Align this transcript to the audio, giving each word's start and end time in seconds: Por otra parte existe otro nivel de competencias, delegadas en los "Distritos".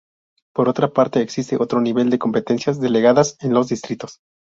Por 0.55 0.67
otra 0.67 0.87
parte 0.87 1.21
existe 1.21 1.57
otro 1.61 1.79
nivel 1.79 2.09
de 2.09 2.17
competencias, 2.17 2.79
delegadas 2.79 3.37
en 3.39 3.53
los 3.53 3.67
"Distritos". 3.69 4.17